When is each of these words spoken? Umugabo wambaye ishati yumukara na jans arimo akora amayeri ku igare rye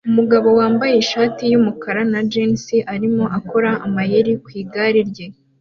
Umugabo 0.09 0.47
wambaye 0.59 0.93
ishati 1.03 1.41
yumukara 1.51 2.01
na 2.11 2.21
jans 2.31 2.65
arimo 2.93 3.25
akora 3.37 3.69
amayeri 3.85 4.33
ku 4.43 4.49
igare 4.61 4.99
rye 5.09 5.27